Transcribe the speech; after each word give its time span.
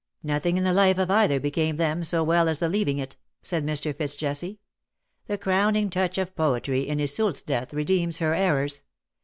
'^ 0.23 0.27
Nothing 0.27 0.57
in 0.57 0.63
the 0.63 0.73
life 0.73 0.97
of 0.97 1.11
either 1.11 1.39
became 1.39 1.75
them 1.75 2.03
so 2.03 2.23
well 2.23 2.49
as 2.49 2.57
the 2.57 2.67
leaving 2.69 2.97
it/^ 2.97 3.17
said 3.43 3.63
Mr. 3.63 3.95
Fitz 3.95 4.15
Jessie. 4.15 4.53
^' 4.53 4.57
The 5.27 5.37
crowning 5.37 5.91
touch 5.91 6.17
of 6.17 6.35
poetry 6.35 6.87
in 6.87 6.97
Iseult^s 6.97 7.45
death 7.45 7.71
redeems 7.71 8.17
her 8.17 8.33
errors. 8.33 8.81